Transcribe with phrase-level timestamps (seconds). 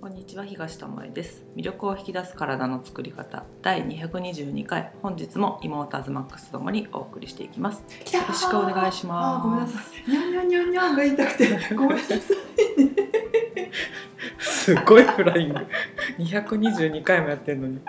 [0.00, 1.44] こんにちは東智恵です。
[1.56, 3.42] 魅力を引き出す体の作り方。
[3.62, 4.92] 第222回。
[5.02, 7.78] 本日も妹アズマックスともにお送りしていきます。
[8.14, 9.42] よろしくお願いします。
[9.42, 10.08] ごめんなさい。
[10.08, 12.20] にゃんにゃんにゃんにゃんが言いたくて、ごめんなさい。
[14.38, 15.66] すごいフライング。
[16.18, 17.80] 222回もやってんのに。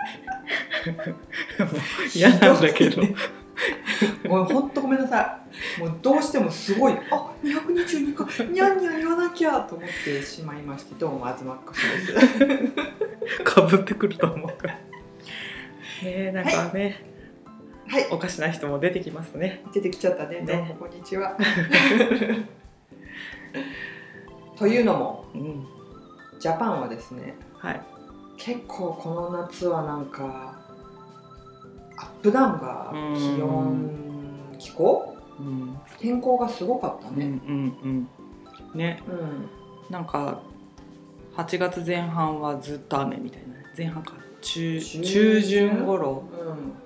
[2.12, 3.02] 嫌なんだけど
[4.28, 5.40] もう本当ごめんなさ
[5.78, 5.80] い。
[5.80, 13.44] もうどうしてもすごい、あ、222回、にゃんにゃん言わなきゃと思ってしまいまして、どうもアズマックスです。
[13.44, 14.80] かぶってくると思うからね
[16.02, 17.04] えなんかね、
[17.86, 20.40] はい、おかしな人も出てきますね出てきちゃったね。
[20.40, 21.36] ねどうもこんにちは。
[24.56, 25.66] というのも、うん
[26.38, 27.80] ジャパンはですね、はい
[28.38, 30.59] 結構この夏はなんか
[32.00, 33.90] アップダウンが気温
[34.58, 35.16] 気候？
[35.38, 35.78] うん。
[35.98, 37.26] 天候がすごかったうんうね。
[37.26, 37.30] ん
[37.82, 38.08] うん。
[38.74, 39.02] ね。
[39.08, 39.92] うん。
[39.92, 40.40] なんか
[41.36, 43.54] 8月前半はずっと雨みたいな。
[43.76, 44.14] 前半か。
[44.40, 46.22] 中中中旬頃。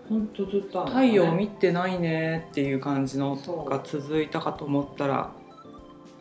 [0.09, 5.31] うん、本当ずっと雨だ太ね陽見てないねっていう感じのが続いたかと思ったら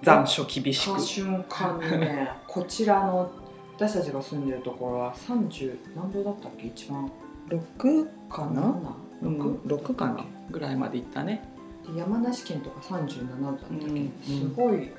[0.03, 0.99] 残暑厳しく。
[1.01, 3.31] 瞬間にねこちらの
[3.75, 6.67] 私たちが住んでるところは30何度だったっけ？
[6.67, 7.11] 一番
[7.57, 8.75] 6かな、
[9.21, 9.29] う 6?
[9.29, 10.25] ん、6かな？
[10.51, 11.43] ぐらいまで行ったね。
[11.91, 14.91] で山梨県とか37度だったっけ、うんすごい。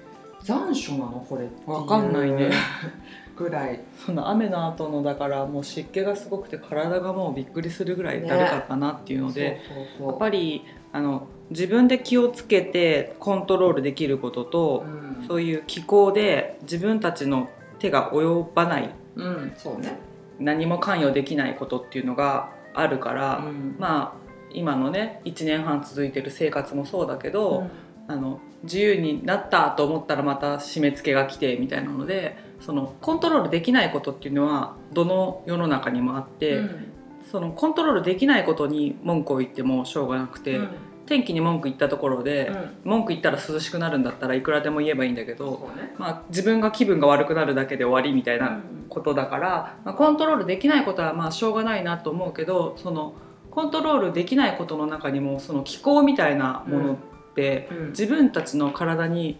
[0.42, 1.26] 残暑なの？
[1.28, 2.50] これわかんないね。
[3.36, 3.80] ぐらい。
[4.04, 10.08] その雨の後のだからもう湿気がすごくて体がもうびっくりするぐらいだるかったなっていうので、そうそうそう。
[10.08, 15.04] やっぱりあの自分で気をつけてコントロールできることと、うん。
[15.26, 19.96] そういう気候で自分たちの手が及ばないうんそうね、
[20.38, 23.76] 何も関与できないことっていうのがあるから、うん。
[23.78, 27.68] まあ今のね1年半続いてる生活もそうだけど、
[28.06, 36.90] あの自由になったと思ったらまた締め付けが来てみたいなのでそのコントロールできないことっていうのはどの世の中にもあって、うん。
[37.30, 40.68] そのコントロールできないことに文句を言ってもしょうがなくて、うん
[41.06, 42.90] 天気に文句言ったところで、うん。
[42.90, 45.94] 文句言ったら涼しくなるんだったらいくらでも言えばいいんだけど、ね。
[45.98, 53.14] まあ、自分が気分が悪くなるだけで終わりみたいなことだから、まあ、コントロールできないことはまあしょうがないなと思うけどその
[53.50, 56.96] コントロールできないことの中にもその気候みたいなものっ
[57.34, 57.88] て、うん。
[57.90, 59.38] 自分たちの体に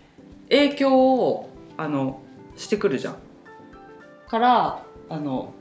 [0.51, 2.21] 影響をあの
[2.57, 3.17] してくるじゃん。
[4.29, 5.53] からあの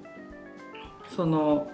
[1.15, 1.67] その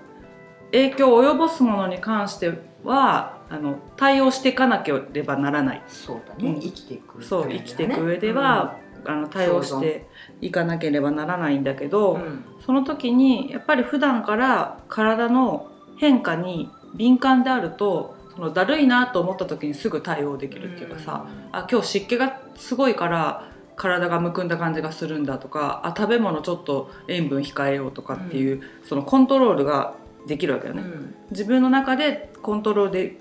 [0.72, 2.54] 影響を及ぼすものに関して
[2.84, 5.82] はあの対応していかなければならない。
[5.88, 6.60] そうだね、うん。
[6.60, 10.08] 生きていくそう生きていく上では、あの対応して
[10.42, 12.46] いかなければならないんだけど、うん。
[12.66, 29.96] その時にやっぱり普段から体の変化に敏感であるとそのだるいなと思った時にすぐ対応できるっていうかさ、あ今日湿気がすごいから体がむくんだ感じがするんだとかあ食べ物ちょっと塩分控えようとかっていう、そのコントロールが
[30.28, 30.82] できるわけよね。
[30.82, 31.16] うん。
[31.32, 33.18] 自分の中でコントロールで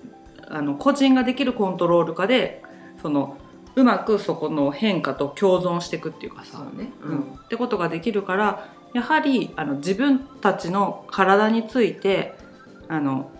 [0.50, 2.62] あの個人ができるコントロールかで
[3.02, 3.36] その
[3.76, 7.20] うまくそこの変化と共存していくっていうかさ、そうね、うん。
[7.44, 12.34] ってことができるからやはりあの自分たちの体について
[12.88, 13.30] あの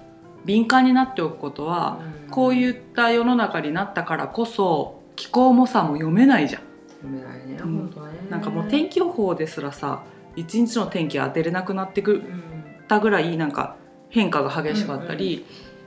[0.44, 6.62] 敏感になっておくことは、こういうんった世の中になったからこそ気候もさも読めないじゃん。
[7.02, 7.78] 読めないね、うん。
[7.78, 8.18] 本当はね。
[8.30, 10.04] なんかもう天気予報ですらさ
[10.36, 12.42] 一日の天気当てれなくなってくうん。
[12.86, 13.76] たぐらいなんか
[14.08, 15.44] 変化が激しかったり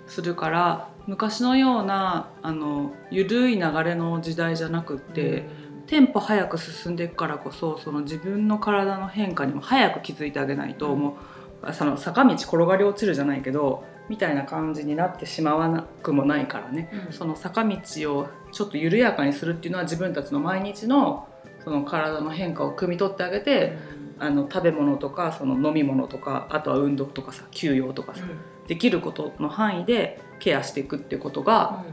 [0.08, 5.48] するから、昔のようなあの緩い流れの時代じゃなくって、
[5.88, 11.00] テンポ早く進んでいくからこそその自分の体の変化にも早く気づいてあげないと、うん。
[11.00, 11.18] も
[11.64, 17.14] うその坂道転がり落ちるじゃないけどみたいな感じになってしまわなくもないからね、うん。
[17.14, 17.78] その坂道
[18.16, 21.28] をちょっと緩やかにするっていうのは自分たちの毎日の
[21.64, 23.78] その体の変化を汲み取ってあげて、
[24.18, 28.24] あの食べ物とかその飲み物とかあとは運動とかさ休養とかさ、
[28.72, 31.84] できることの範囲でケアしていくっていうことが、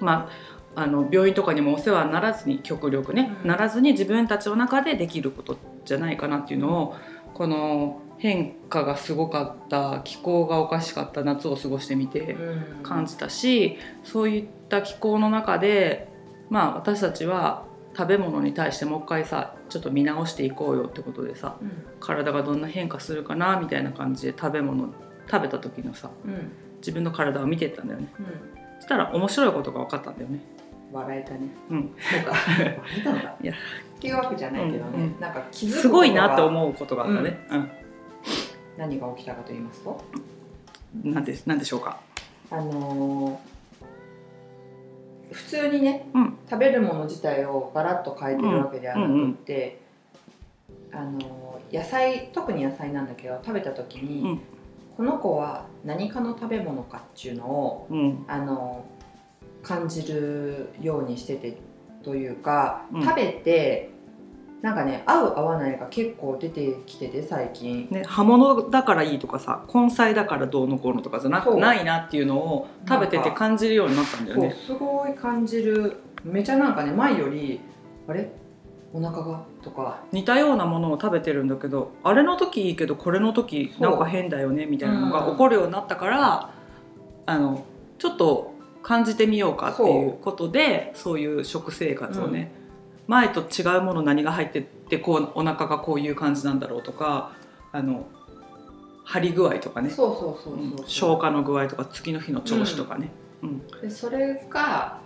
[0.00, 0.28] ま
[0.74, 3.48] あ、あの病院とかにもお世話にならずに極力ね、うん。
[3.48, 6.96] ならずに自分たちの中でできることじゃないかなっていうのを
[7.32, 12.82] この変化がすごかった気候がおかしかった夏を過ごしてみてうん。
[12.82, 16.08] 感じたし、そういった気候の中で、
[16.50, 17.66] まあ、私たちは
[17.96, 21.70] 食べ物に対してもう一回さちょっと見直していこうよってことでさうん。
[22.00, 24.92] 体がどんな変化するかなみたいな感じで食べ物
[25.30, 26.52] 食べた時のさうん。
[26.78, 28.08] 自分の体を見てったんだよね。
[28.18, 28.26] うん。
[28.78, 30.40] そしたら面白いことが分かったんだよね。
[30.92, 31.40] 笑えたね。
[31.70, 31.94] うん。
[31.98, 32.32] そうか。
[32.32, 33.34] 笑えたのか。
[33.42, 33.52] いや。
[33.52, 35.20] っていうわけじゃないけどね、うんうん。
[35.20, 37.70] なんか気づすごいなって思うことがあったね、うん。
[38.76, 40.00] 何が起きたかと言いますと？
[41.02, 41.98] なんででしょうか？
[42.50, 43.56] あのー
[45.32, 46.38] 普通にね、うん。
[46.48, 49.80] 食べるもの自体をガラッと変えてるわけではなくって、
[50.92, 54.40] あの野菜特に野菜なんだけど食べた時に、うん
[54.96, 58.24] この子は何かの食べ物かっていうのをうん。
[58.28, 58.84] あの
[59.62, 61.58] 感じるようにしてて
[62.04, 63.02] というか、うん。
[63.02, 63.90] 食べて
[64.62, 67.88] なんかね合う合わないが結構出てきてて最近。
[67.90, 74.56] ね、葉物だからいいとかさ根菜だからどうのこうのとかじゃなないなっていうのを食べてて感じるようになったんだよね。
[74.66, 75.98] すごい感じる。
[76.24, 77.60] めちゃなんかね前より
[78.08, 78.30] あれ？
[78.96, 80.00] お腹がとか。
[80.10, 86.50] 似たようなものを食べてるんだけどあれの時いいけどこれの時なんか変だよねみたいなのがうん起こるようになったから、
[87.26, 87.64] あの
[87.98, 92.52] ちょっと感じてみようかっていうことでそういう食生活をね、
[93.06, 97.32] 前と違うもの何が入ってってこうお腹がこういう感じなんだろうとか
[97.72, 98.06] あの
[99.04, 99.90] 張り具合とかね。
[99.90, 103.10] 消化の具合とか次の日の調子とかね。
[103.42, 103.66] うん。
[103.82, 105.00] でそれが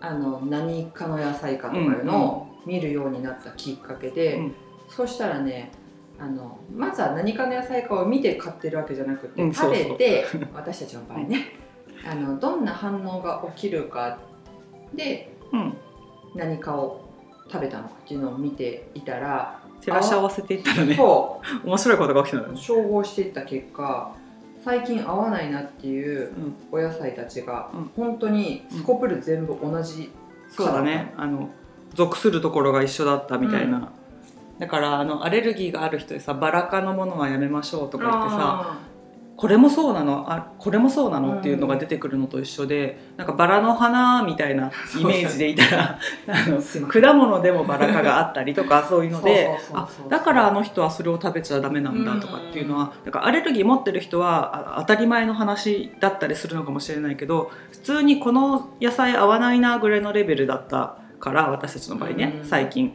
[0.00, 4.54] あの何かの野菜かとかいうのを見るようになったきっかけで、うん。
[4.88, 5.70] そうしたらね
[6.18, 10.24] あのまずは何かの野菜かを見て買ってるわけじゃなくて、うん食べて
[10.54, 11.54] 私たちの場合ね
[12.04, 14.18] あのどんな反応が起きるか
[14.94, 15.76] でうん。
[16.34, 17.08] 何かを
[17.50, 24.12] 食べたのかっていうのを見ていたら、照らし合わせていったらねそ 面白いことが起きたのよう照合していった結果
[24.64, 26.32] 最近合わないなっていう
[26.72, 26.80] うん。
[26.80, 27.90] お野菜たちが、うん。
[27.96, 30.10] 本当にスコプル全部同じ
[30.48, 31.12] そうだね。
[31.16, 31.50] あの
[31.94, 33.92] 属するところが一緒だったみたいな、
[34.58, 38.92] だからあのアレルギーがある人でさバラ科のものはやめましょうとか言ってさあ
[39.42, 45.98] これもそうなのあこれもそうなのっていうのが出てくるのと一緒で、なんかバラの花みたいな イメージでいたら
[46.28, 62.44] あの果物でもバラ科があったりとか そういうのであだからあの人はそれを食べちゃダメなんだとかっていうのはだからアレルギー持ってる人はあ当たり前の話だったりするのかもしれないけど普通にこの野菜合わないなぐらいのレベルだったから私たちの場合ねうん。
[62.44, 62.94] 最近。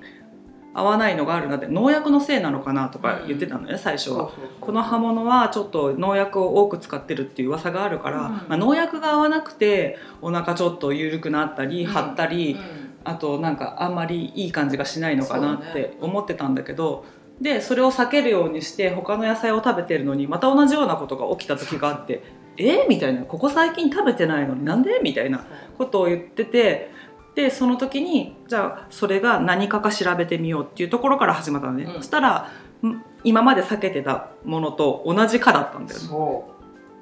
[0.73, 4.15] 合わないのがあるなって農薬のせいなのかなとか言ってたのね最初は。
[4.15, 4.47] そうそうそう。
[4.61, 8.33] この葉物はちょっと農薬を多く使ってるっていう噂があるから、うん。
[8.33, 11.91] まあ、農薬が合わなくてお腹ちょっと緩くなったりうん。
[11.91, 12.87] 張ったり、うん。
[13.05, 17.05] あとなんかあんまりいい感じがしないのかなって思ってたんだけど
[17.39, 22.21] でそれを避けるようにして他の野菜を食べてるのにまた同じようなことが起きた時があって
[22.57, 22.85] 「え？
[22.89, 25.45] みたいな「ここ最近食べてないのになんで?」みたいな
[25.77, 26.91] ことを言ってて
[27.37, 31.93] でその時にじゃあそれが何かか調べてみようっていうところから始まったのね、うん。
[31.97, 32.49] そしたら
[32.83, 36.07] ん今まで避けてたものと同じ科だったんだよね。
[36.07, 36.49] そ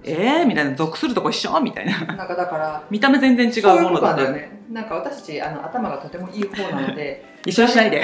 [0.04, 0.46] えー？
[0.46, 0.76] みたいな。
[0.76, 1.58] 属するとこ一緒？
[1.62, 2.04] みたいな。
[2.04, 4.60] うなんかだから見た目全然違そうものだったなんだよね。
[4.70, 7.24] なんか私たちあの頭がとてもいい方なので。
[7.48, 8.02] 一緒にしないで。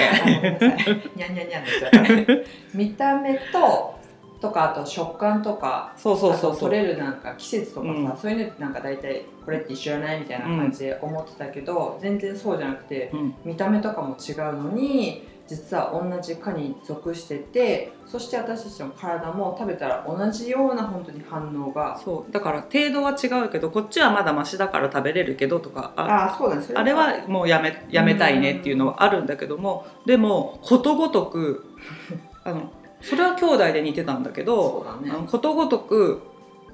[1.14, 2.38] にゃんにゃんにゃんですよ。
[2.72, 3.98] 見た目と
[4.42, 6.58] とかあと食感とかそうそうそう。
[6.58, 8.16] 取れるなんか季節とかさ、うん。
[8.16, 13.34] そういうのってなんか大体これって一緒じゃないみたいな感じで思ってたけど、全然そうじゃなくてうん。
[13.44, 22.32] 見た目とかも違うのに実は同じ科に属しててそして私たちの体も食べたら同じような本当に反応がそう。
[22.32, 26.62] だから程度は違うけどこっちはまだマシだから食べれるけどとかあああそうだね。
[26.62, 31.66] そあれはもうやめやめたいねっていうのはあるんだけどもでもことごとく
[32.44, 32.72] あの
[33.02, 36.22] それは兄弟で似てたんだけどねあのことごとく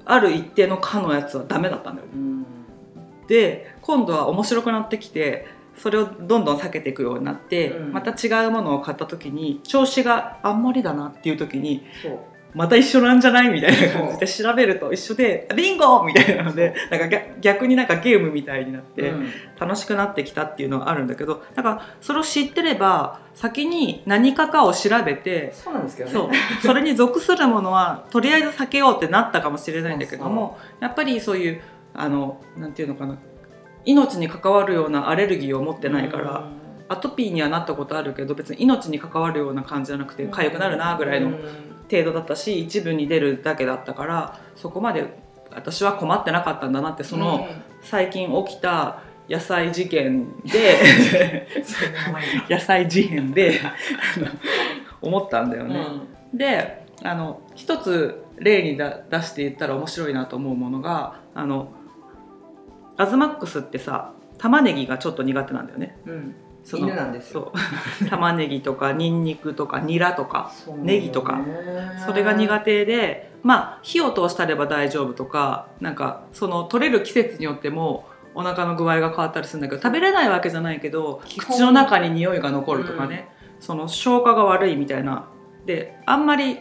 [0.05, 2.13] ある一定の科のやつはダメだったんだよね。
[2.15, 2.45] うん。
[3.27, 7.93] で今度は面白くなってきてそれをどんどん避けていくようになって、うん。
[7.93, 11.83] また違うものを買った時に調子があんまりだなっていう時に
[12.53, 13.49] また一緒なんじゃない？
[13.49, 19.27] みたいな感じで調べると一緒で「ビンゴ!」みたいなのでなんか逆逆になんかゲームみたいになってうん。
[19.59, 26.15] 楽しくなってきたっていうのはあるんだけどだからそれを知ってれば先に何かかを調べてそうなんですけどね。
[26.15, 26.29] そう。
[26.61, 31.61] それに属するものはとりあえず避けようってなったかもしれないんだけどもやっぱりそういう
[31.93, 33.17] あのなんていうのかな
[33.85, 36.47] 命に関わるようなアレルギーを持ってないから、
[36.89, 41.31] アトピーにはなったことあるけど別に命に関わるような感じじゃなくて痒くなるなぐらいの
[41.89, 45.19] 程度だったし一部に出るだけだったからそこまで
[45.51, 47.47] 私は困ってなかったんだなってその
[47.81, 51.45] 最近起きた野菜事件で
[52.49, 53.59] 野菜事変で
[55.01, 55.85] 思ったんだよね。
[56.33, 61.71] であの一つ例にだ出して言ったら面白いなと思うものがあの
[62.97, 65.97] アズマックスってさ玉ねぎがちょっと苦手なんだよね。
[66.07, 67.51] うん犬なんですよ。
[67.53, 68.09] そう。
[68.09, 70.73] 玉ねぎとかニンニクとかニラとかね。
[70.77, 71.39] ネギとか
[72.05, 85.25] それが苦手でまあ火を通したれば大丈夫とかなんかその取れる季節によってもお腹の具合が変わったりするんだけど食べれないわけじゃないけど口の中に匂いが残るとかね、その消化が悪いみたいな。
[85.65, 86.59] であんまり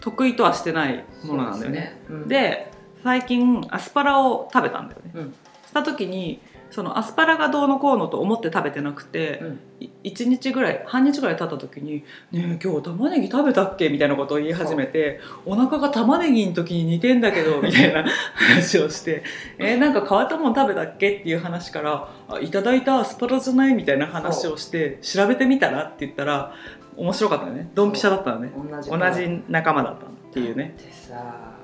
[0.00, 1.80] 得意とはしてないものなんだよね。
[1.80, 2.00] ですね。
[2.10, 2.28] うん。
[2.28, 5.10] で最近アスパラを食べたんだよね。
[5.14, 5.34] うん。
[5.66, 6.40] した時に
[6.76, 18.04] そのアスパラがどうのこうのと思って食べてなくて、うんい1日ぐらい半日ぐらい経った時に「ねえ今日玉ねぎ食べたっけ?」みたいなことを言い始めて「お腹が玉ねぎの時に似てんだけど」 みたいな
[18.36, 19.22] 話をして
[19.58, 26.52] 「えーなんか変わったもの食べたっけ?」っていう話から「あいただいたアスパラじゃない?」みたいな話をして調べてみたらって言ったら
[26.96, 30.74] 面白かったねドンピシャだったのね同じ同じ仲間だったっていうね。
[30.78, 31.55] でさ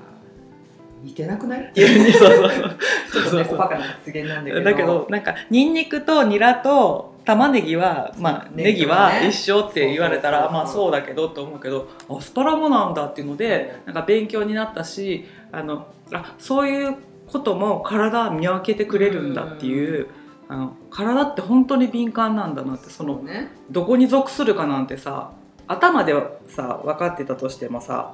[1.03, 1.71] 似てなくない？
[1.75, 2.77] いやそうそうそう。
[3.11, 4.63] ちょっとねおバカな発言なんだけど。
[4.63, 10.63] だけどなんかニンニクとニラと玉ねぎはまあネネギは一緒って言われたらそうそうそうそう。
[10.63, 16.95] まあそうだけどと思うけどアスパラもなんだっていうのでなんか勉強になったしあのあそういう
[17.27, 20.07] ことも体見分けてくれるんだっていう
[20.49, 23.23] あの体って本当に敏感なんだなってその
[23.71, 25.31] どこに属するかなんてさ
[25.67, 28.13] 頭ではさ分かってたとしてもさ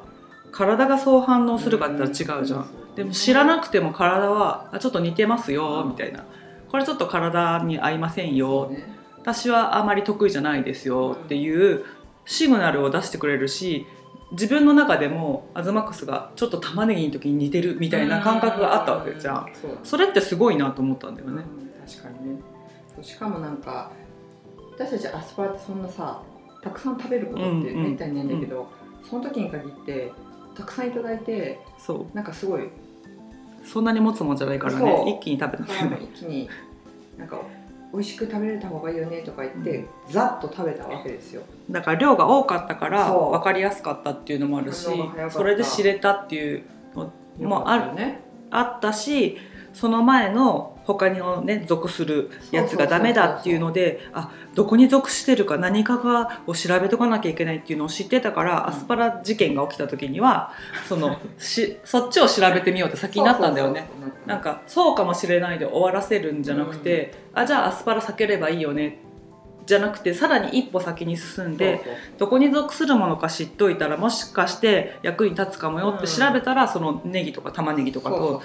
[0.51, 2.69] 体がそう反応するかって言ったら違うじゃん。
[2.95, 6.25] でも知らなくても体はあちょっと似てますよみたいな。
[6.69, 8.69] これちょっと体に合いませんよ。
[8.69, 8.83] ね。
[9.17, 11.85] 私はあまり得意じゃないですよっていう
[12.25, 13.85] シグナルを出してくれるし
[14.31, 19.47] 自分の中でもアズマックスがちょっと玉ねぎの時に似てるみたいな感覚があったわけじゃん。
[19.83, 21.43] それってすごいなと思ったんだよね。
[21.43, 21.87] うん。
[21.87, 22.41] 確かにね。
[23.01, 23.91] しかもなんか
[24.77, 26.21] 私たちアスパラってそんなさ
[26.61, 28.69] たくさん食べることってめったにないんだけど、
[29.09, 30.11] その時に限って
[30.59, 32.15] たくさんいただいてそう。
[32.15, 32.69] なんかすごい
[33.63, 35.17] そんなに持つもんじゃないからね。
[35.17, 36.49] 一気に食べた一気に
[37.17, 37.39] なんか
[37.93, 41.41] 美味しく食べれた方がいいよねとか言って、ざっと食べたわけですよ。
[41.71, 44.87] だから量が多かったから分かりやすかったっていうのもあるし
[45.29, 46.63] それで知れたっていう
[46.95, 48.21] のもあるね。
[48.51, 49.37] あったし
[49.73, 58.67] その前の他のね属するやつがダメだっていうのであどこに属してるか何かがを調べとかなきゃいけないっていうのを知ってたから、うん。
[58.69, 60.51] アスパラ事件が起きた時には
[60.87, 63.89] そのしそっちを調べてみようって先になったんだよね。
[64.25, 68.99] なんかそうかもしれないで終わらせるんじゃなくて、あじゃあアスパラ避ければいいよね。
[69.65, 71.81] じゃなくてさらに一歩先に進んで
[72.17, 78.41] どこに属するものか知っといたらもしかして役に立つかもよって調べたら、そのネギとか玉ねぎとかと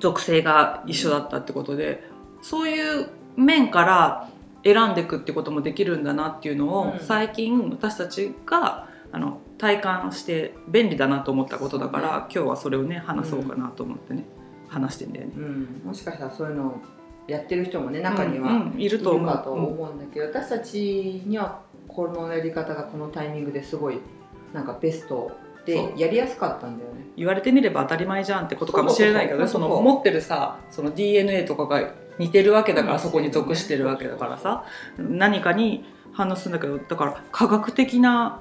[0.00, 2.02] 属性が一緒だったってことで、
[2.42, 4.30] そういう面から
[4.64, 6.98] 選んでいくってこともできるんだなっていうのを、うん。
[7.00, 14.24] 最近私たちがあの体感して便利だなと思ったことだから、そう今日はそれをね話そうかなと思ってね、
[14.68, 15.32] 話してんだよね。
[15.36, 16.80] うん、もしかしたらそういうのを
[17.26, 19.42] やってる人もね中にはうんうんいるいと思う。
[19.42, 24.00] と思うんだけど、私たちにはこのやり方がこのタイミングですごい
[24.52, 25.30] なんかベスト
[25.66, 25.98] でそう。
[25.98, 27.06] やりやすかったんだよね。
[27.16, 29.48] 言われてみれば当たり前じゃんってことかもしれないけどね。
[29.48, 34.64] その持ってるさその DNA とかが似てるわけだから、うんそこに属してるわけだからさ。
[34.96, 38.40] 何かに反応するんだけどだから科学的な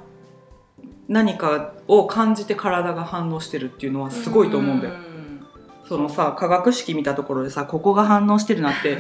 [1.07, 4.93] 何かを感じて体が反応してるっていうのはすごいと思うんだよ。
[4.93, 5.45] ん
[5.87, 8.97] そのさ化学式見たところでさここが反応してるなって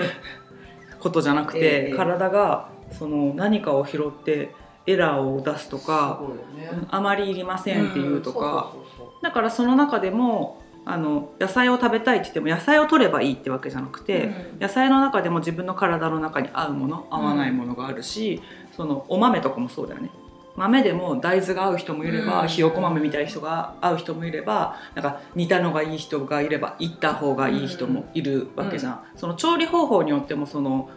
[0.99, 1.95] ことじゃなくて、ええ。
[1.95, 4.53] 体がその何かを拾って
[4.87, 6.21] エラーを出すとか、
[6.55, 6.69] ね。
[6.89, 8.73] あまりいりませんっていうとか。
[9.21, 14.59] だからその中でもあの野菜を食べたいって言っても野菜を取ればいいってわけじゃなくて、うん。
[14.59, 20.11] 野菜の中でも自分の体の中に合うもの合わないものがあるし、そのお豆とかもそうだよね。
[20.55, 22.47] 豆でも大豆が合う人もいれば、うん。
[22.47, 30.89] ひよこ豆みたいな人が合う人もいればなんか似たのがいい人がいればいった方がいい人もいるわけじゃん、その調理方法によってもその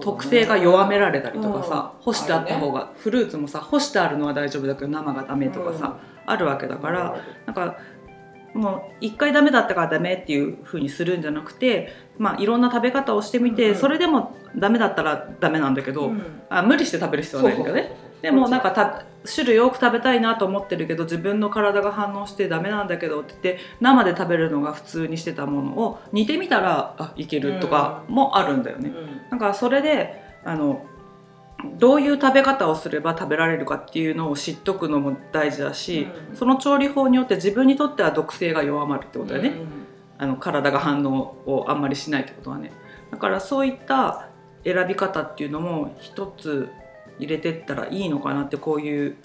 [0.00, 2.04] 特性が弱められたりとかさ、うん。
[2.04, 7.76] 干してあった方が、フルーツもさ干してあるのは大丈夫だけど生がダメとかさ、あるわけだから、なんか
[8.54, 16.22] もう一回ダメだったからダメっていう風にするんじゃなくて、まあ、いろんな食べ方をしてみて、うんそれでもダメだったらダメなんだけど、うん。
[16.48, 18.09] あ無理して食べる必要はないんだけどね。
[18.22, 28.88] でもなんかた種類多く食べたいなと思ってるけど自分の体が反応してダメなんだけどって言って生で食べるのが普通にしてたものを煮てみたらあいけるとかもあるんだよね。
[28.88, 29.20] うん。
[29.30, 30.84] なんかそれであの
[31.78, 36.36] どういう食べ方をすれば食べられるかっていうのを知っとくのも大事だし、うん。
[36.36, 39.66] その調理法によって自分にとっては毒性が弱まるってことだよね、うん。
[40.20, 42.72] あの体が反応をあんまりしないってことはね
[43.10, 44.28] だからそういった
[44.64, 46.68] 選び方っていうのも一つ
[47.24, 49.16] 入れてったらいいのかなってこういう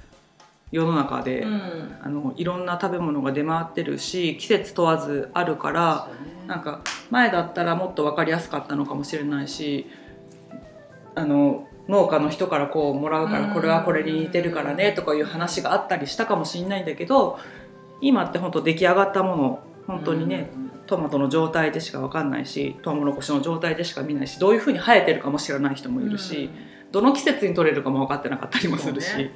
[0.71, 1.97] 世の中で、うん。
[2.01, 6.47] あのいろんな食べ物が出回ってるし季節問わずあるからね。
[6.47, 9.87] なんか前だったらもっと分かりやすかったのかもしれないし
[11.15, 13.53] あの農家の人からこうもらうからうん。
[13.53, 17.39] これはこれに似てるからねとかいう話があったりしたかもしれないんだけど
[18.01, 20.49] 今って本当出来上がったもの本当にね、
[20.87, 26.49] トマトの状態でしか分かんないしトウモロコシの状態でしか見ないしどういうふうに生えてるかも知らない人もいるし、
[26.95, 29.31] どの季節に取れるかも分かってなかったりもするし、ね。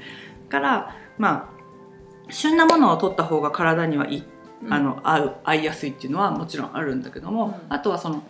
[0.48, 4.24] からまあ旬なものを取った方が体にはいい
[4.64, 4.74] うん。
[4.74, 7.54] あの合う合いやすいっていうのはもちろんあるんだけども、うん。
[7.68, 8.24] あとはその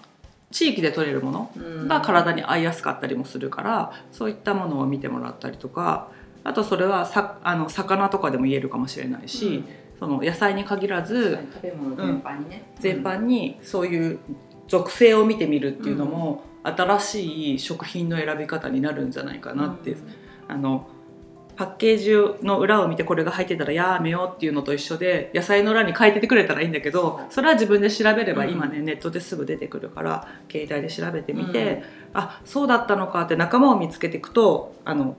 [0.49, 1.87] 地域で取れるものうん。
[1.87, 6.09] が体に合いやすかったりもするからそういったものを見てもらったりとか
[6.43, 9.63] あとそれはさあの魚とかでも言えるかもしれないし、
[9.99, 14.19] その野菜に限らず食べ物全般にね、全般にそういう
[14.67, 19.95] 属性を見てみるっていうのも、新しい食品の選び方になるんじゃないかなって、
[20.47, 20.89] あの
[21.55, 28.51] パッケージの裏を見てこれが入ってたらやめようっていうのと一緒で野菜の裏に書いててくれたらいいんだけどそれは自分で調べればうん。
[28.51, 35.17] 今ね、ネットですぐ出てくるから携帯で調べてみて、あそうだったのかって仲間を見つけていくとあの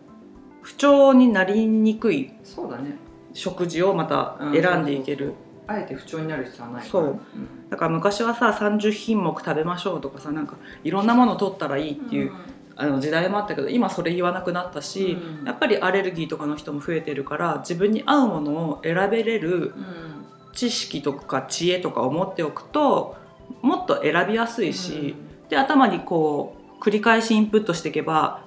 [0.62, 2.96] 不調になりにくいそうだね。
[3.34, 5.34] 食事をまた選んでいける。
[5.70, 7.20] あえて不調になる必要はないそう。
[7.68, 12.32] だから昔はさ30品目食べましょうとかさなんかいろんなもの取ったらいいっていう、
[12.76, 15.46] あの時代もあったけど今それ言わなくなったし、うん。
[15.46, 20.20] やっぱりアレルギーとかの人も増えてるから自分に合うものを選べれるうん。
[20.52, 23.16] 知識とか知恵とかを持っておくと
[23.62, 25.14] もっと選びやすいし、
[25.48, 28.44] で頭にこう繰り返しインプットしていけば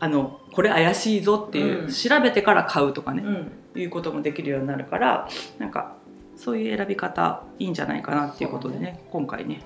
[0.00, 1.90] あのこれ怪しいぞっていう、うん。
[1.90, 3.34] 調べてから買うとかね、うん
[3.74, 3.80] うん。
[3.80, 5.28] いうこともできるようになるから
[5.58, 5.96] なんか
[6.36, 9.62] そういう選び方いいんじゃないかなっていうことでね今回ね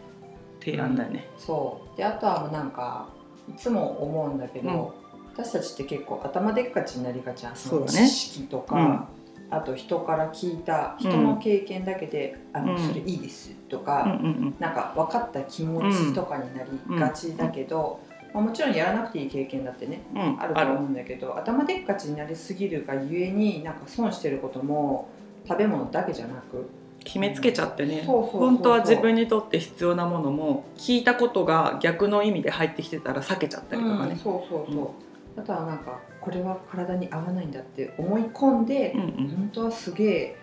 [0.61, 1.29] 提案だよね。
[1.37, 1.97] そう。
[1.97, 3.09] であとはもうなんか
[3.49, 4.95] いつも思うんだけど、
[5.33, 7.87] 私たちって結構頭でっかちになりがちなそね。
[7.87, 9.09] 知識とか、
[9.51, 12.79] あと人から聞いた人の経験だけで「あのうん。
[12.79, 14.55] それいいです」とうんか、うん。
[14.59, 18.01] なんか分かった気持ちとかになりがちだけど、
[18.35, 20.21] まあ、もちろんやらなくていい経験だってねうん。
[20.21, 25.09] うんあると思うんだけど頭でっかちになりすぎるがゆえになんか損してることも
[25.49, 26.69] 食べ物だけじゃなく。
[27.05, 28.03] 決めつけちゃってね。
[28.07, 34.17] 本当は自分にとって必要なものも聞いたことが逆の意味で入ってきてたら避けちゃったりとかうんね。
[34.23, 34.95] そうそうそ
[35.37, 39.09] う、あとはなんかこれは体に合わないんだって思い込んで、うんうん。
[39.29, 40.37] 本当はすげえ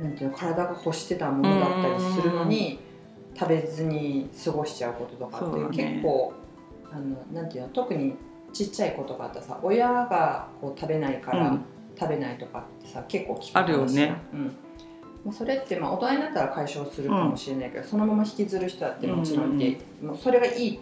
[0.00, 2.80] なんていうの体が欲してたものだったりするのに
[3.38, 5.90] 食べずに過ごしちゃうこととかって、ね。
[5.90, 6.32] 結構
[6.90, 8.14] あのなんていうの特に
[8.52, 11.64] ちっちゃい子とかってさ親がこう食べないからうん
[11.98, 14.16] 食べないとかってさ結構聞くあるよね。
[14.32, 14.56] うん。
[15.24, 20.80] まあ、それってまあ大人になったら解消するかもしれないけど、そのまま引きずる人だってもちろんいて、もうそれがいい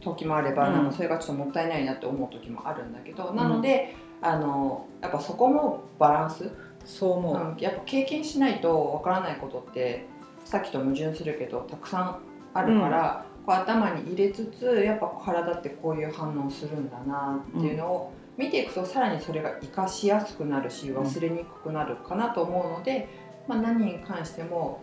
[0.00, 0.74] 時もあれば、うん。
[0.74, 6.50] なんかそれがちょっともったいないなって思う時もあるんだけど、なのであのやっぱそこもバランス、
[6.86, 7.56] そう思う、うん。
[7.58, 10.06] やっぱ経験しないとわからないことって
[10.44, 12.18] さっきと矛盾するけどたくさん
[12.54, 23.08] あるから、こう頭に入れつつやっぱ体ってこういう反応するんだなっていうのを見ていくとさらにそれが活かしやすくなるし忘れにくくなるかなと思うので、
[23.46, 24.80] まあ、何に関しても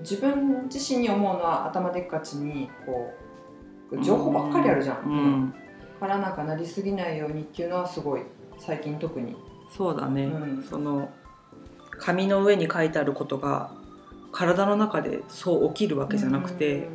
[0.00, 3.12] 自分自身に思うのは頭でっかちにこ
[3.92, 5.04] う情報ばっかりあるじゃん。
[5.04, 5.54] うん。
[5.98, 8.22] からなんかなりすぎないようにっていうのはすごい
[8.58, 9.36] 最近特に。
[9.68, 10.62] そうだね、うん。
[10.62, 11.10] その
[11.98, 13.72] 紙の上に書いてあることが
[14.32, 16.88] 体の中でそう起きるわけじゃなくて、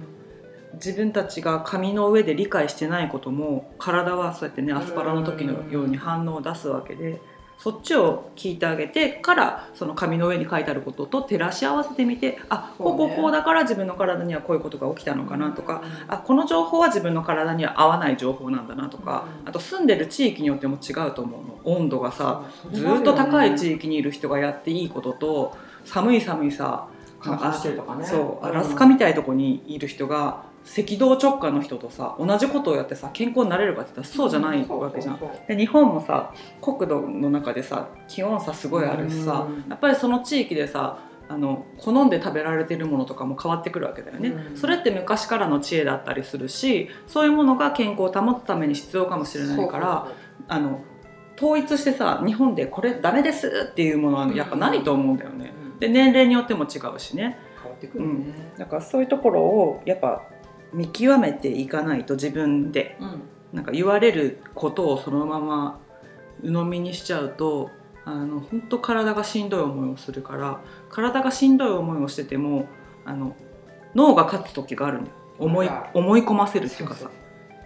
[0.75, 7.21] 自分たちが紙の上で理解してないことも体はそうやってねアスパラの時のように反応を出すわけで
[7.57, 16.13] そっちを聞いてあげてからその紙の上に書いてあることと照らし合わせてみてあこうここうだから自分の体にはこういうことが起きたのかなとか、うん。
[16.13, 19.49] あこの情報は自分の体には合わない情報なんだなとか、うん。
[19.49, 21.55] あと住んでる地域によっても違うと思うの。
[21.63, 26.87] 温度がさずーっと高い域地域にいる人がやっていいことと寒い寒いさ
[27.25, 28.05] 乾燥してるとかね。
[28.05, 28.53] そうアん。
[28.53, 35.19] ラスカみたいなとこにいる人が赤道直下の人とさ同じことをやってさ健康になれるかって言ったらそうじゃないわけじゃん。
[35.47, 39.69] で日本もさ国土の中でさ気温差すごいあるしさうん。
[39.69, 44.57] やっぱりその地域でさあの好んで食べられてるものとかも変わってくるわけだよね、うん。
[44.57, 50.07] それって昔からの知恵だったりするしそういうものが健康を保つために必要かもしれないから
[50.47, 50.81] あの
[51.37, 55.53] 統一してさ日本でこれダメですっていうものはやっぱないと思うんだよね。
[55.59, 57.37] うんで年齢によっても違うしね。
[57.61, 58.51] 変わってくるね。
[58.57, 60.23] だからそういうところをやっぱ
[60.73, 62.97] 見極めていかないと自分で。
[62.99, 63.21] うん。
[63.53, 65.79] なんか言われることをそのまま
[66.43, 67.71] 鵜呑みにしちゃうと
[68.03, 70.59] あの本当体がしんどい思いをするから
[70.89, 72.67] 体がしんどい思いをしてても
[73.05, 73.35] あの
[73.95, 75.15] 脳が勝つ時があるんだよ。
[75.39, 77.09] 思い思い込ませるっていうかさ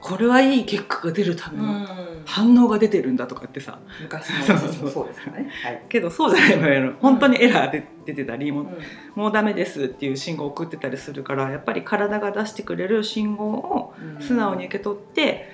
[0.01, 1.87] これはいい結果が出るためのうん。
[2.25, 3.79] 反応が出てるんだとかってさ。
[4.01, 5.51] 昔のそうですね。
[5.63, 5.83] はい。
[5.89, 8.77] けどそうじゃないの本当にエラーで出てたりもううん。
[9.15, 15.49] もうダメですっていう信号を送ってたりするからやっぱり体が出してくれる信号を素直に受け取って、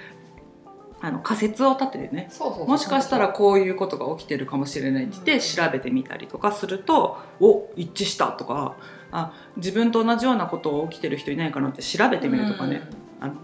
[1.02, 2.30] あの仮説を立ててね。
[2.68, 8.76] もしかしたらこういうことが起きてるかもしれないって言って調べてみたりとかするとお一致したとか
[9.12, 12.82] あ自分と同じようなことを起きてる人いないかなって調べてみるとかね、
[13.20, 13.36] あの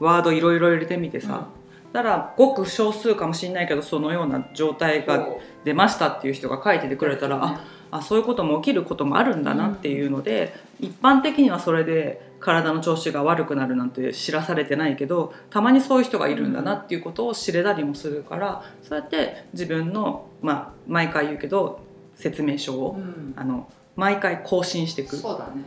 [0.00, 1.46] ワードいろいろ入れてみてさ、
[1.92, 5.26] だからごく少数かもしれないけどそのような状態が
[5.64, 21.80] 出ましたっていう人が書いててくれたら、ああそういうことも起きることもあるんだなっていうので、一般的にはそれで体の調子が悪くなるなんて知らされてないけどたまにそういう人がいるんだなっていうことを知れたりもするからそうやって自分の、まあ、毎回言うけど
[22.14, 23.32] 説明書を、うん。
[23.36, 25.16] あの毎回更新していく。
[25.16, 25.62] そうだね、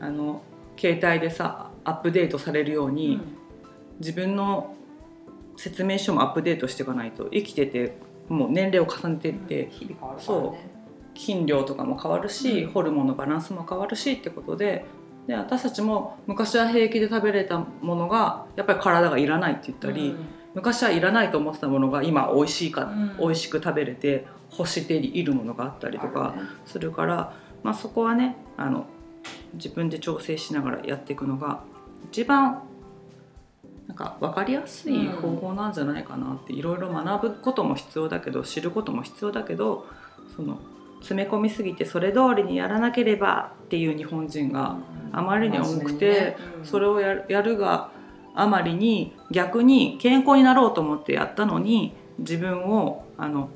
[0.00, 0.40] あの
[0.78, 3.20] 携帯でさアップデートされるように、
[4.00, 4.74] 自分の
[5.56, 7.96] 説明書もアップデートしていかないと生きてて
[8.28, 10.70] もう年齢を重ねていって、日々変わるからね。
[11.16, 14.84] 筋量とかも変わるし、うんホルモンのバランスも変わるしってことで
[15.26, 20.14] で私たちも昔は平気で食べれたものがやっぱり体がいらないって言ったり、
[20.54, 23.16] 昔はいらないと思ってたものが今美味しいか、うん。
[23.18, 26.34] 美味しく食べれて欲しているものがあったりとか
[26.66, 28.86] するから、まあ、そこはねあの
[29.54, 31.62] 自分で調整しながらやっていくのが
[32.10, 32.62] 一番
[33.86, 39.86] なんか分かりやすい方法なんじゃないかなっていろいろ学ぶことも必要だけど知ることも必要だけど
[40.34, 40.58] その
[41.00, 44.76] 詰め込みすぎてそれ通りにやらなければっていう日本人が
[45.12, 47.90] あまりに重くて、それをやるやるが
[48.34, 53.50] あまりに逆に健康になろうと思ってやったのに自分をあの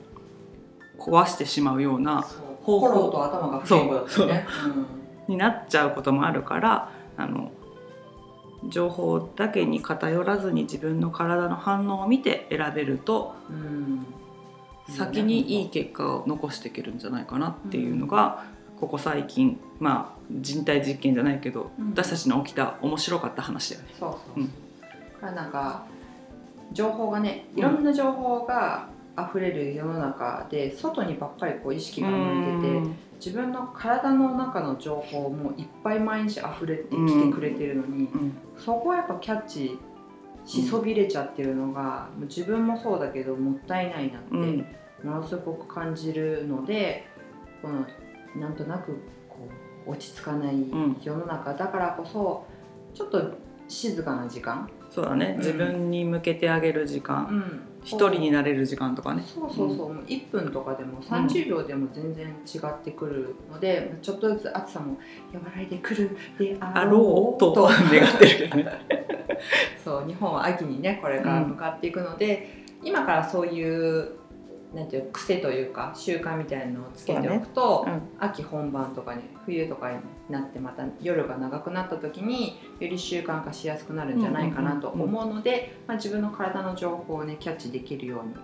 [0.99, 2.23] 壊してしまうような
[2.63, 4.47] 方法心と頭が不健康だったよね
[5.29, 7.51] になっちゃうこともあるからあの
[8.69, 13.57] 情報だけに偏らずに自分の体の反応を見て選べるとうん。
[13.57, 14.07] うん
[14.89, 18.45] 先にいい結果を残していけるんじゃないかなっていうのが
[18.81, 21.91] ここ最近まあ人体実験じゃないけどうん。
[21.91, 23.95] 私たちの起きた面白かった話だよね。
[23.99, 24.43] そうそう、う。
[24.43, 24.49] ん。
[24.49, 25.85] これなんか
[26.73, 38.33] 情報がねいろんな情報が溢れる世の中で外にばっかりこう意識が向いてて自分の体の中の情報もいっぱい毎日溢れてきてくれてるのに、うん。
[38.57, 39.79] そこはやっぱキャッチ
[40.47, 44.67] しそびれちゃってるのが、もう自分もそうだけどもったいないなってうん。
[45.05, 47.07] ものすごく感じるので
[47.63, 47.87] この
[48.41, 48.93] なんとなく
[49.29, 49.49] こ
[49.87, 50.97] う落ち着かないん。
[51.03, 52.47] 世の中だからこそ
[52.95, 53.33] ちょっと
[53.69, 55.39] 静かな時間、そうだね、うん。
[55.39, 57.25] 自分に向けてあげる時間。
[57.25, 59.23] ん一人になれる時間とかね。
[59.27, 64.99] そうそうそう、もう1分とかでも30秒でも全然違ってくるので、ちょっとずつ暑さも
[65.33, 68.67] 和らいでくるでああろうと 願ってるけどね。
[69.83, 74.20] そう日本は秋にねこれから向かっていくので、今からそういう
[74.75, 78.03] なんていう癖というか習慣みたいなのをつけておくと、うん。
[78.19, 88.35] 秋本番とかに冬とかになってまた夜が長くなった時により習慣化しやすくなるんじゃないかなと思うので、まあ、自分の体の情報をねキャッチできるように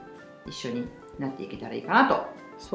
[0.47, 2.27] 一緒になっていけたらいいかなと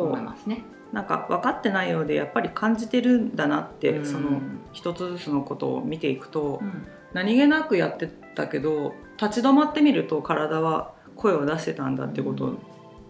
[0.01, 0.63] 思いますね。
[0.93, 4.05] なんか分かってないようでやっぱり感じてるんだなって、うん。
[4.05, 6.87] その一つずつのことを見ていくと、うん。
[7.13, 12.57] 何気なくやってたけど立ち止まってみると体は声を出してたんだってこと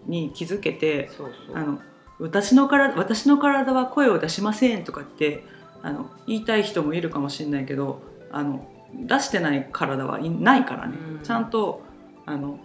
[0.06, 1.10] に気づけて、
[1.54, 1.80] あの
[2.18, 5.44] 私の体私の体は声を出しませんとかって
[5.82, 11.24] あの言いたい人もいるかもしれないけどあの出してない体はいないからね、うん。
[11.24, 11.82] ちゃんと
[12.26, 12.58] あの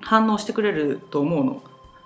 [0.00, 1.62] 反応してくれると思うの。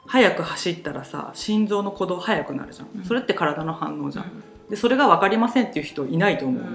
[0.07, 3.05] 早く走ったらさ心臓の鼓動速くなるじゃん、うん。
[3.05, 4.43] それって体の反応じゃん。
[4.69, 6.69] でそれが分かりませんっていう人いないと思うの、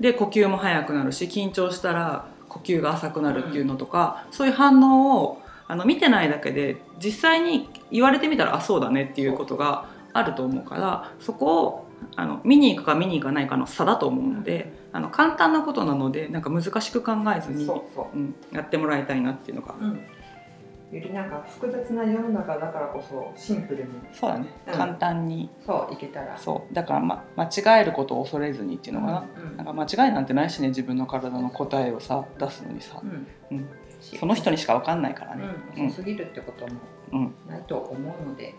[0.00, 11.84] で呼吸も速くなるし緊張したら呼吸が浅くなるっていうのとか、そういう反応をあの見てないだけで実際に言われてみたらあそうだねっていうことがあると思うからそこを
[12.16, 18.16] あの見に行くか見に行かないかの差だと思うので、あの簡単なことなのでなんか難しく考えずにそうそう。
[18.16, 19.98] ん、やってもらいたいなっていうのが、う、うん、よ
[20.92, 23.90] りなんか複雑な世の中だからこそシンプルに。
[24.12, 24.74] そうだね、うん。
[24.74, 25.50] 簡単に。
[25.66, 26.36] そういけたら。
[26.36, 26.74] そう。
[26.74, 29.56] だから、ま、間違えることを恐れずにっていうのかな、うん。
[29.56, 33.00] なんか間違いなんてないしね自分の体の答えをさ出すのにさ。
[33.02, 33.26] う、ん。
[33.50, 33.68] うん、
[34.18, 35.44] その人にしか分かんないからね、
[35.76, 36.72] うん、遅すぎるってことも
[37.12, 37.34] うん。
[37.48, 38.54] ないと思うので、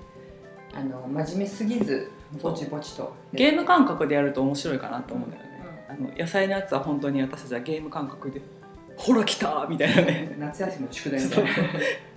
[0.73, 3.13] あの真面目すぎずぼちぼちと。
[3.33, 5.49] ゲーム感覚でやると面白いかなと思うんだよね、
[5.89, 8.41] うあの野菜のやつは本当に私たちはゲーム感覚で
[8.97, 10.35] 「ほら来た!」みたいなね。
[10.39, 11.51] 夏休みの宿題みたいな。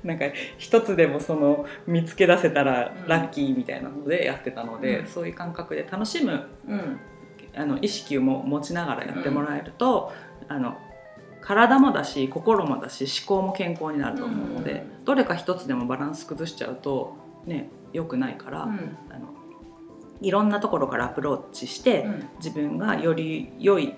[0.04, 0.24] なんか
[0.58, 3.08] 一つでもその見つけ出せたらうん。
[3.08, 5.06] ラッキーみたいなのでやってたので、うん。
[5.06, 7.00] そういう感覚で楽しむうん。
[7.56, 10.12] あの意識も持ちながらやってもらえると、
[10.46, 10.76] あの
[11.40, 15.04] 体もだし心もだし思考も健康になると思うので、うん。
[15.04, 18.96] どれか一つでもバランス崩しちゃうとね良くないから、うん。
[19.10, 19.34] あの
[20.20, 22.28] いろんなところからアプローチして、うん。
[22.38, 23.94] 自分がより良い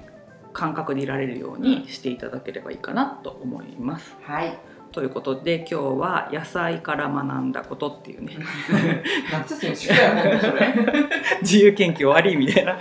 [0.53, 4.16] 感覚でいられるようにしていただければいいかなと思います。
[4.22, 4.59] はい
[4.92, 8.37] ということで今日は野菜から学んだことっていうね。
[9.31, 10.74] 夏休みの宿題は本当それ。
[11.42, 12.81] 自由研究終わりみたいな、はい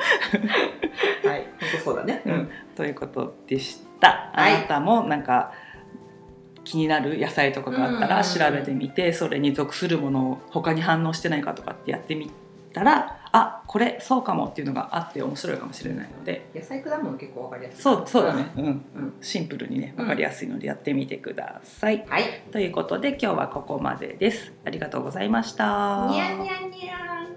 [1.59, 2.21] 本当そうだね。
[2.25, 4.31] うん、ということでした。
[4.33, 4.53] あはい。
[4.53, 5.51] なたもなんか
[6.63, 8.23] 気になる野菜とかがあったらうん。
[8.23, 12.31] 調べてみてそれに属するものを他に反応してないかとかってやってみ
[12.73, 16.49] たらあこれそうかもっていうのがあって面白いかもしれないので。
[16.55, 18.65] 野菜果物結構わかりやすいそうそうだね、うん。
[18.65, 19.13] うん。
[19.21, 22.05] シンプルにねうん分かりやすいのでやってみてください。
[22.07, 22.23] はい。
[22.51, 24.53] ということで今日はここまでです。
[24.65, 26.07] ありがとうございました。
[26.09, 27.28] にゃんにゃんにゃん